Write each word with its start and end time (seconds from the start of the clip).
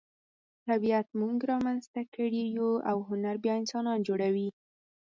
طبیعت 0.67 1.07
موږ 1.21 1.37
را 1.49 1.57
منځته 1.65 2.01
کړي 2.15 2.43
یو 2.57 2.71
او 2.89 2.97
هنر 3.09 3.35
بیا 3.43 3.53
انسانان 3.61 3.99
جوړوي. 4.07 4.49